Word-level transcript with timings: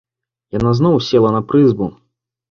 Яна 0.55 0.71
зноў 0.79 0.95
села 1.09 1.33
на 1.35 1.41
прызбу. 1.51 1.91